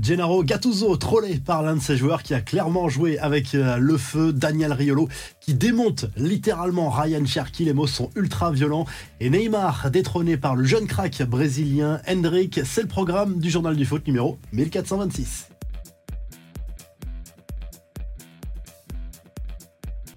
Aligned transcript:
Gennaro 0.00 0.42
Gattuso, 0.42 0.96
trollé 0.96 1.38
par 1.38 1.62
l'un 1.62 1.76
de 1.76 1.80
ses 1.80 1.96
joueurs 1.96 2.22
qui 2.22 2.34
a 2.34 2.40
clairement 2.40 2.88
joué 2.88 3.18
avec 3.18 3.54
euh, 3.54 3.76
le 3.76 3.96
feu, 3.98 4.32
Daniel 4.32 4.72
Riolo, 4.72 5.08
qui 5.40 5.54
démonte 5.54 6.06
littéralement 6.16 6.88
Ryan 6.88 7.24
Cherky. 7.26 7.64
Les 7.64 7.74
mots 7.74 7.86
sont 7.86 8.10
ultra 8.16 8.50
violents. 8.50 8.86
Et 9.20 9.28
Neymar, 9.28 9.90
détrôné 9.90 10.36
par 10.36 10.56
le 10.56 10.64
jeune 10.64 10.86
crack 10.86 11.22
brésilien 11.22 12.00
Hendrik. 12.08 12.60
C'est 12.64 12.82
le 12.82 12.88
programme 12.88 13.38
du 13.38 13.50
journal 13.50 13.76
du 13.76 13.84
foot 13.84 14.06
numéro 14.06 14.38
1426. 14.52 15.51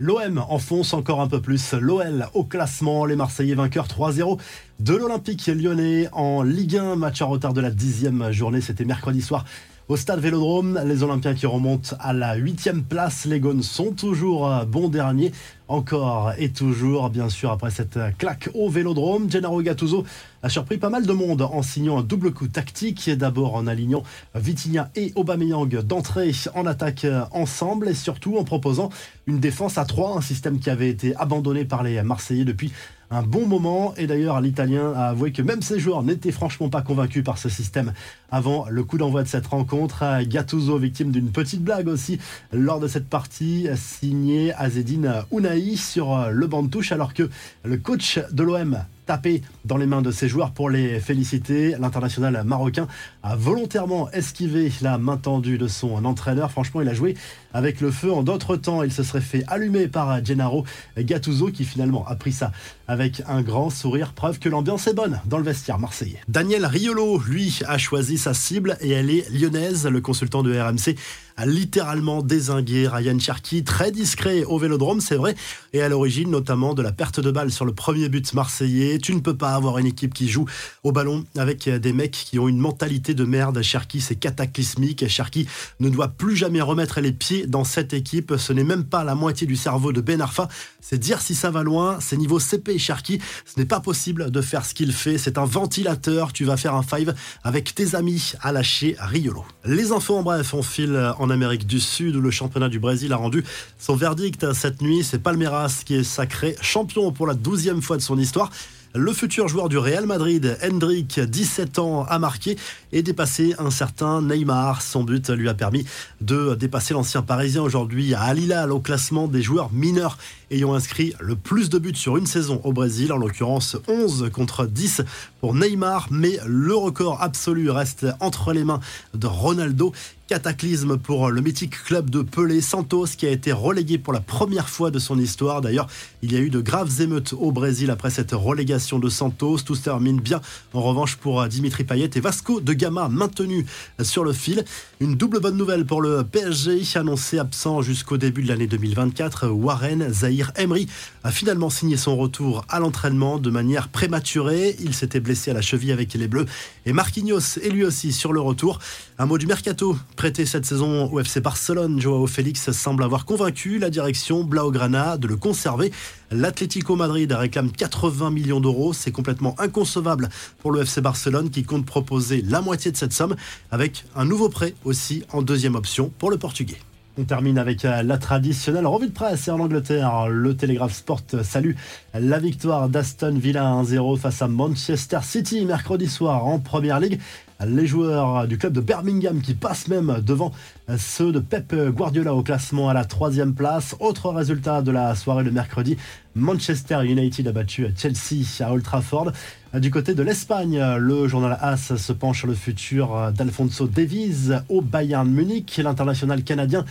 L'OM 0.00 0.44
enfonce 0.48 0.92
encore 0.92 1.20
un 1.20 1.28
peu 1.28 1.40
plus 1.40 1.72
l'OL 1.72 2.26
au 2.34 2.42
classement. 2.42 3.04
Les 3.04 3.14
Marseillais 3.14 3.54
vainqueurs 3.54 3.86
3-0 3.86 4.40
de 4.80 4.94
l'Olympique 4.94 5.46
lyonnais 5.46 6.08
en 6.12 6.42
Ligue 6.42 6.76
1. 6.76 6.96
Match 6.96 7.22
en 7.22 7.28
retard 7.28 7.52
de 7.52 7.60
la 7.60 7.70
dixième 7.70 8.32
journée. 8.32 8.60
C'était 8.60 8.84
mercredi 8.84 9.22
soir 9.22 9.44
au 9.86 9.96
stade 9.96 10.18
Vélodrome. 10.18 10.80
Les 10.84 11.04
Olympiens 11.04 11.34
qui 11.34 11.46
remontent 11.46 11.96
à 12.00 12.12
la 12.12 12.34
huitième 12.34 12.82
place. 12.82 13.24
Les 13.24 13.38
Gones 13.38 13.62
sont 13.62 13.92
toujours 13.92 14.64
bons 14.66 14.88
derniers. 14.88 15.30
Encore 15.66 16.32
et 16.36 16.50
toujours, 16.50 17.08
bien 17.08 17.30
sûr, 17.30 17.50
après 17.50 17.70
cette 17.70 17.98
claque 18.18 18.50
au 18.52 18.68
Vélodrome. 18.68 19.30
Gennaro 19.30 19.62
Gattuso 19.62 20.04
a 20.42 20.50
surpris 20.50 20.76
pas 20.76 20.90
mal 20.90 21.06
de 21.06 21.12
monde 21.14 21.40
en 21.40 21.62
signant 21.62 21.98
un 21.98 22.02
double 22.02 22.34
coup 22.34 22.48
tactique. 22.48 23.08
D'abord 23.08 23.54
en 23.54 23.66
alignant 23.66 24.02
Vitinha 24.34 24.90
et 24.94 25.12
Aubameyang 25.14 25.80
d'entrée 25.80 26.32
en 26.54 26.66
attaque 26.66 27.06
ensemble 27.30 27.88
et 27.88 27.94
surtout 27.94 28.36
en 28.36 28.44
proposant 28.44 28.90
une 29.26 29.40
défense 29.40 29.78
à 29.78 29.86
trois, 29.86 30.18
un 30.18 30.20
système 30.20 30.58
qui 30.58 30.68
avait 30.68 30.90
été 30.90 31.16
abandonné 31.16 31.64
par 31.64 31.82
les 31.82 32.02
Marseillais 32.02 32.44
depuis 32.44 32.70
un 33.10 33.22
bon 33.22 33.46
moment. 33.46 33.94
Et 33.96 34.06
d'ailleurs, 34.06 34.40
l'Italien 34.42 34.92
a 34.94 35.06
avoué 35.06 35.32
que 35.32 35.40
même 35.40 35.62
ses 35.62 35.78
joueurs 35.78 36.02
n'étaient 36.02 36.32
franchement 36.32 36.68
pas 36.68 36.82
convaincus 36.82 37.24
par 37.24 37.38
ce 37.38 37.48
système 37.48 37.94
avant 38.30 38.66
le 38.68 38.84
coup 38.84 38.98
d'envoi 38.98 39.22
de 39.22 39.28
cette 39.28 39.46
rencontre. 39.46 40.04
Gattuso, 40.24 40.76
victime 40.78 41.10
d'une 41.10 41.30
petite 41.30 41.62
blague 41.62 41.88
aussi 41.88 42.18
lors 42.52 42.80
de 42.80 42.88
cette 42.88 43.08
partie, 43.08 43.68
signé 43.76 44.52
Azedine 44.54 45.22
Ounaï 45.30 45.53
sur 45.76 46.30
le 46.30 46.46
banc 46.46 46.62
de 46.62 46.68
touche, 46.68 46.92
alors 46.92 47.14
que 47.14 47.28
le 47.64 47.76
coach 47.76 48.20
de 48.30 48.42
l'OM 48.42 48.84
tapé 49.06 49.42
dans 49.64 49.76
les 49.76 49.86
mains 49.86 50.02
de 50.02 50.10
ses 50.10 50.28
joueurs 50.28 50.52
pour 50.52 50.70
les 50.70 51.00
féliciter. 51.00 51.74
L'international 51.78 52.42
marocain 52.44 52.86
a 53.22 53.36
volontairement 53.36 54.10
esquivé 54.10 54.72
la 54.82 54.98
main 54.98 55.16
tendue 55.16 55.58
de 55.58 55.68
son 55.68 56.04
entraîneur. 56.04 56.50
Franchement, 56.50 56.80
il 56.80 56.88
a 56.88 56.94
joué 56.94 57.14
avec 57.52 57.80
le 57.80 57.90
feu. 57.90 58.12
En 58.12 58.22
d'autres 58.22 58.56
temps, 58.56 58.82
il 58.82 58.92
se 58.92 59.02
serait 59.02 59.20
fait 59.20 59.44
allumer 59.46 59.88
par 59.88 60.24
Gennaro 60.24 60.64
Gattuso 60.98 61.50
qui 61.50 61.64
finalement 61.64 62.06
a 62.06 62.16
pris 62.16 62.32
ça 62.32 62.52
avec 62.88 63.22
un 63.28 63.42
grand 63.42 63.70
sourire. 63.70 64.12
Preuve 64.12 64.38
que 64.38 64.48
l'ambiance 64.48 64.86
est 64.86 64.94
bonne 64.94 65.20
dans 65.26 65.38
le 65.38 65.44
vestiaire 65.44 65.78
marseillais. 65.78 66.20
Daniel 66.28 66.66
Riolo, 66.66 67.18
lui, 67.18 67.60
a 67.66 67.78
choisi 67.78 68.18
sa 68.18 68.34
cible 68.34 68.76
et 68.80 68.90
elle 68.90 69.10
est 69.10 69.30
lyonnaise. 69.30 69.86
Le 69.86 70.00
consultant 70.00 70.42
de 70.42 70.58
RMC 70.58 70.96
a 71.36 71.46
littéralement 71.46 72.22
désingué 72.22 72.86
Ryan 72.86 73.18
Cherky, 73.18 73.64
très 73.64 73.90
discret 73.90 74.44
au 74.44 74.58
vélodrome, 74.58 75.00
c'est 75.00 75.16
vrai, 75.16 75.34
et 75.72 75.82
à 75.82 75.88
l'origine 75.88 76.30
notamment 76.30 76.74
de 76.74 76.82
la 76.82 76.92
perte 76.92 77.18
de 77.18 77.30
balle 77.30 77.50
sur 77.50 77.64
le 77.64 77.74
premier 77.74 78.08
but 78.08 78.32
marseillais. 78.34 78.93
Tu 78.98 79.14
ne 79.14 79.20
peux 79.20 79.36
pas 79.36 79.54
avoir 79.54 79.78
une 79.78 79.86
équipe 79.86 80.14
qui 80.14 80.28
joue 80.28 80.46
au 80.82 80.92
ballon 80.92 81.24
avec 81.36 81.68
des 81.68 81.92
mecs 81.92 82.12
qui 82.12 82.38
ont 82.38 82.48
une 82.48 82.58
mentalité 82.58 83.14
de 83.14 83.24
merde. 83.24 83.60
Cherky, 83.62 84.00
c'est 84.00 84.16
cataclysmique. 84.16 85.06
Cherky 85.08 85.46
ne 85.80 85.88
doit 85.88 86.08
plus 86.08 86.36
jamais 86.36 86.60
remettre 86.60 87.00
les 87.00 87.12
pieds 87.12 87.46
dans 87.46 87.64
cette 87.64 87.92
équipe. 87.92 88.34
Ce 88.38 88.52
n'est 88.52 88.64
même 88.64 88.84
pas 88.84 89.04
la 89.04 89.14
moitié 89.14 89.46
du 89.46 89.56
cerveau 89.56 89.92
de 89.92 90.00
Ben 90.00 90.20
Arfa. 90.20 90.48
C'est 90.80 90.98
dire 90.98 91.20
si 91.20 91.34
ça 91.34 91.50
va 91.50 91.62
loin. 91.62 91.98
C'est 92.00 92.16
niveau 92.16 92.38
CP 92.38 92.78
Cherky. 92.78 93.20
Ce 93.44 93.58
n'est 93.58 93.66
pas 93.66 93.80
possible 93.80 94.30
de 94.30 94.40
faire 94.40 94.64
ce 94.64 94.74
qu'il 94.74 94.92
fait. 94.92 95.18
C'est 95.18 95.38
un 95.38 95.44
ventilateur. 95.44 96.32
Tu 96.32 96.44
vas 96.44 96.56
faire 96.56 96.74
un 96.74 96.82
five 96.82 97.14
avec 97.42 97.74
tes 97.74 97.94
amis 97.94 98.32
à 98.40 98.52
lâcher 98.52 98.96
Riolo. 98.98 99.44
Les 99.64 99.92
infos 99.92 100.16
en 100.16 100.22
bref, 100.22 100.54
on 100.54 100.62
file 100.62 101.14
en 101.18 101.30
Amérique 101.30 101.66
du 101.66 101.80
Sud 101.80 102.16
où 102.16 102.20
le 102.20 102.30
championnat 102.30 102.68
du 102.68 102.78
Brésil 102.78 103.12
a 103.12 103.16
rendu 103.16 103.44
son 103.78 103.96
verdict 103.96 104.52
cette 104.52 104.82
nuit. 104.82 105.04
C'est 105.04 105.18
Palmeiras 105.18 105.82
qui 105.84 105.94
est 105.94 106.04
sacré 106.04 106.56
champion 106.60 107.12
pour 107.12 107.26
la 107.26 107.34
douzième 107.34 107.82
fois 107.82 107.96
de 107.96 108.02
son 108.02 108.18
histoire. 108.18 108.50
Le 108.96 109.12
futur 109.12 109.48
joueur 109.48 109.68
du 109.68 109.76
Real 109.76 110.06
Madrid, 110.06 110.56
Hendrik, 110.62 111.18
17 111.18 111.80
ans, 111.80 112.04
a 112.04 112.20
marqué 112.20 112.56
et 112.92 113.02
dépassé 113.02 113.56
un 113.58 113.72
certain 113.72 114.22
Neymar. 114.22 114.82
Son 114.82 115.02
but 115.02 115.30
lui 115.30 115.48
a 115.48 115.54
permis 115.54 115.84
de 116.20 116.54
dépasser 116.54 116.94
l'ancien 116.94 117.20
parisien 117.20 117.60
aujourd'hui 117.60 118.14
à 118.14 118.20
Alilal 118.20 118.70
au 118.70 118.78
classement 118.78 119.26
des 119.26 119.42
joueurs 119.42 119.72
mineurs 119.72 120.16
ayant 120.52 120.74
inscrit 120.74 121.12
le 121.18 121.34
plus 121.34 121.70
de 121.70 121.78
buts 121.80 121.96
sur 121.96 122.16
une 122.16 122.26
saison 122.26 122.60
au 122.62 122.72
Brésil, 122.72 123.12
en 123.12 123.16
l'occurrence 123.16 123.76
11 123.88 124.30
contre 124.32 124.64
10 124.64 125.02
pour 125.40 125.54
Neymar, 125.54 126.06
mais 126.12 126.38
le 126.46 126.76
record 126.76 127.20
absolu 127.20 127.70
reste 127.70 128.06
entre 128.20 128.52
les 128.52 128.62
mains 128.62 128.78
de 129.12 129.26
Ronaldo. 129.26 129.92
Cataclysme 130.26 130.96
pour 130.96 131.30
le 131.30 131.42
mythique 131.42 131.84
club 131.84 132.08
de 132.08 132.22
Pelé 132.22 132.62
Santos 132.62 133.08
qui 133.18 133.26
a 133.26 133.30
été 133.30 133.52
relégué 133.52 133.98
pour 133.98 134.14
la 134.14 134.20
première 134.20 134.70
fois 134.70 134.90
de 134.90 134.98
son 134.98 135.18
histoire. 135.18 135.60
D'ailleurs, 135.60 135.86
il 136.22 136.32
y 136.32 136.36
a 136.36 136.38
eu 136.38 136.48
de 136.48 136.62
graves 136.62 137.02
émeutes 137.02 137.34
au 137.34 137.52
Brésil 137.52 137.90
après 137.90 138.08
cette 138.08 138.32
relégation 138.32 138.98
de 138.98 139.10
Santos. 139.10 139.58
Tout 139.58 139.74
se 139.74 139.82
termine 139.82 140.20
bien 140.20 140.40
en 140.72 140.80
revanche 140.80 141.16
pour 141.16 141.46
Dimitri 141.46 141.84
Payet 141.84 142.08
et 142.14 142.20
Vasco 142.20 142.62
de 142.62 142.72
Gama 142.72 143.10
maintenu 143.10 143.66
sur 144.02 144.24
le 144.24 144.32
fil. 144.32 144.64
Une 144.98 145.14
double 145.14 145.40
bonne 145.40 145.58
nouvelle 145.58 145.84
pour 145.84 146.00
le 146.00 146.24
PSG 146.24 146.80
annoncé 146.94 147.38
absent 147.38 147.82
jusqu'au 147.82 148.16
début 148.16 148.42
de 148.42 148.48
l'année 148.48 148.66
2024. 148.66 149.48
Warren 149.48 150.10
Zahir 150.10 150.52
Emery 150.56 150.88
a 151.22 151.32
finalement 151.32 151.68
signé 151.68 151.98
son 151.98 152.16
retour 152.16 152.64
à 152.70 152.80
l'entraînement 152.80 153.38
de 153.38 153.50
manière 153.50 153.88
prématurée. 153.88 154.74
Il 154.80 154.94
s'était 154.94 155.20
blessé 155.20 155.50
à 155.50 155.54
la 155.54 155.60
cheville 155.60 155.92
avec 155.92 156.14
les 156.14 156.28
Bleus 156.28 156.46
et 156.86 156.94
Marquinhos 156.94 157.58
est 157.62 157.68
lui 157.68 157.84
aussi 157.84 158.10
sur 158.10 158.32
le 158.32 158.40
retour. 158.40 158.78
Un 159.18 159.26
mot 159.26 159.36
du 159.36 159.46
mercato 159.46 159.96
prêté 160.16 160.46
cette 160.46 160.64
saison 160.64 161.10
au 161.10 161.20
FC 161.20 161.40
Barcelone, 161.40 162.00
Joao 162.00 162.26
Félix 162.26 162.70
semble 162.70 163.02
avoir 163.02 163.24
convaincu 163.24 163.78
la 163.78 163.90
direction 163.90 164.44
Blaugrana 164.44 165.16
de 165.16 165.26
le 165.26 165.36
conserver. 165.36 165.92
L'Atlético 166.30 166.96
Madrid 166.96 167.30
réclame 167.32 167.70
80 167.70 168.30
millions 168.30 168.60
d'euros. 168.60 168.92
C'est 168.92 169.12
complètement 169.12 169.54
inconcevable 169.58 170.28
pour 170.58 170.72
le 170.72 170.82
FC 170.82 171.00
Barcelone 171.00 171.50
qui 171.50 171.64
compte 171.64 171.86
proposer 171.86 172.42
la 172.42 172.60
moitié 172.60 172.90
de 172.90 172.96
cette 172.96 173.12
somme 173.12 173.36
avec 173.70 174.04
un 174.14 174.24
nouveau 174.24 174.48
prêt 174.48 174.74
aussi 174.84 175.24
en 175.32 175.42
deuxième 175.42 175.74
option 175.74 176.10
pour 176.18 176.30
le 176.30 176.38
Portugais. 176.38 176.78
On 177.16 177.22
termine 177.22 177.58
avec 177.58 177.84
euh, 177.84 178.02
la 178.02 178.18
traditionnelle 178.18 178.86
revue 178.86 179.06
de 179.06 179.12
presse 179.12 179.48
en 179.48 179.60
Angleterre. 179.60 180.26
Le 180.28 180.56
Telegraph 180.56 180.94
Sport 180.94 181.22
salue 181.44 181.74
la 182.12 182.40
victoire 182.40 182.88
d'Aston 182.88 183.36
Villa 183.38 183.62
1-0 183.64 184.18
face 184.18 184.42
à 184.42 184.48
Manchester 184.48 185.20
City 185.22 185.64
mercredi 185.64 186.08
soir 186.08 186.44
en 186.44 186.58
Première 186.58 186.98
Ligue. 186.98 187.20
Les 187.60 187.86
joueurs 187.86 188.48
du 188.48 188.58
club 188.58 188.72
de 188.72 188.80
Birmingham 188.80 189.40
qui 189.40 189.54
passent 189.54 189.88
même 189.88 190.20
devant 190.26 190.52
ceux 190.98 191.32
de 191.32 191.38
Pep 191.38 191.74
Guardiola 191.74 192.34
au 192.34 192.42
classement 192.42 192.88
à 192.88 192.94
la 192.94 193.04
troisième 193.04 193.54
place. 193.54 193.94
Autre 194.00 194.30
résultat 194.30 194.82
de 194.82 194.90
la 194.90 195.14
soirée 195.14 195.44
de 195.44 195.50
mercredi, 195.50 195.96
Manchester 196.34 197.04
United 197.04 197.46
a 197.46 197.52
battu 197.52 197.86
Chelsea 197.96 198.44
à 198.60 198.72
Old 198.72 198.82
Trafford. 198.82 199.30
Du 199.72 199.90
côté 199.90 200.14
de 200.14 200.22
l'Espagne, 200.22 200.82
le 200.98 201.26
journal 201.28 201.56
AS 201.60 201.96
se 201.96 202.12
penche 202.12 202.38
sur 202.38 202.48
le 202.48 202.54
futur 202.54 203.32
d'Alfonso 203.32 203.86
Davies 203.86 204.50
au 204.68 204.80
Bayern 204.80 205.28
Munich. 205.28 205.80
L'international 205.82 206.42
canadien 206.42 206.84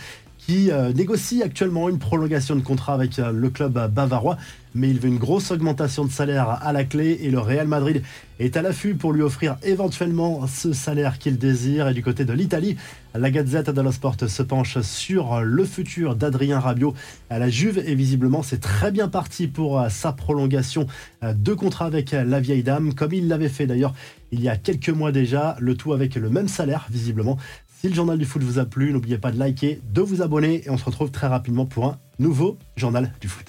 qui 0.46 0.70
euh, 0.70 0.92
négocie 0.92 1.42
actuellement 1.42 1.88
une 1.88 1.98
prolongation 1.98 2.54
de 2.54 2.60
contrat 2.60 2.94
avec 2.94 3.18
euh, 3.18 3.32
le 3.32 3.48
club 3.48 3.90
bavarois, 3.90 4.36
mais 4.74 4.90
il 4.90 5.00
veut 5.00 5.08
une 5.08 5.18
grosse 5.18 5.50
augmentation 5.50 6.04
de 6.04 6.10
salaire 6.10 6.58
à 6.62 6.72
la 6.72 6.84
clé 6.84 7.18
et 7.22 7.30
le 7.30 7.38
Real 7.38 7.66
Madrid 7.66 8.02
est 8.40 8.56
à 8.56 8.62
l'affût 8.62 8.94
pour 8.94 9.12
lui 9.12 9.22
offrir 9.22 9.56
éventuellement 9.62 10.46
ce 10.46 10.72
salaire 10.72 11.18
qu'il 11.18 11.38
désire. 11.38 11.88
Et 11.88 11.94
du 11.94 12.02
côté 12.02 12.24
de 12.24 12.32
l'Italie, 12.32 12.76
la 13.14 13.30
Gazette 13.30 13.70
dello 13.70 13.92
Sport 13.92 14.16
se 14.26 14.42
penche 14.42 14.80
sur 14.80 15.40
le 15.40 15.64
futur 15.64 16.16
d'Adrien 16.16 16.58
Rabiot 16.58 16.94
à 17.30 17.38
la 17.38 17.48
Juve 17.48 17.78
et 17.78 17.94
visiblement 17.94 18.42
c'est 18.42 18.60
très 18.60 18.90
bien 18.90 19.08
parti 19.08 19.46
pour 19.46 19.80
euh, 19.80 19.88
sa 19.88 20.12
prolongation 20.12 20.86
de 21.22 21.54
contrat 21.54 21.86
avec 21.86 22.10
la 22.10 22.38
vieille 22.38 22.62
dame, 22.62 22.92
comme 22.92 23.14
il 23.14 23.28
l'avait 23.28 23.48
fait 23.48 23.66
d'ailleurs 23.66 23.94
il 24.34 24.42
y 24.42 24.48
a 24.48 24.56
quelques 24.56 24.90
mois 24.90 25.12
déjà, 25.12 25.56
le 25.60 25.76
tout 25.76 25.92
avec 25.92 26.16
le 26.16 26.28
même 26.28 26.48
salaire 26.48 26.86
visiblement. 26.90 27.38
Si 27.84 27.90
le 27.90 27.94
journal 27.94 28.16
du 28.16 28.24
foot 28.24 28.42
vous 28.42 28.58
a 28.58 28.64
plu, 28.64 28.94
n'oubliez 28.94 29.18
pas 29.18 29.30
de 29.30 29.38
liker, 29.38 29.78
de 29.92 30.00
vous 30.00 30.22
abonner 30.22 30.62
et 30.64 30.70
on 30.70 30.78
se 30.78 30.86
retrouve 30.86 31.10
très 31.10 31.26
rapidement 31.26 31.66
pour 31.66 31.84
un 31.84 31.98
nouveau 32.18 32.56
journal 32.78 33.12
du 33.20 33.28
foot. 33.28 33.44